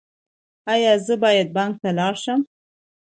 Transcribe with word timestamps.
ایا 0.73 0.93
زه 1.05 1.13
باید 1.23 1.47
بانک 1.55 1.73
ته 1.81 1.89
لاړ 1.97 2.13
شم؟ 2.23 2.41